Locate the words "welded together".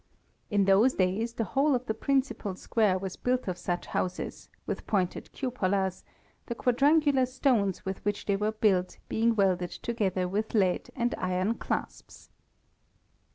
9.35-10.27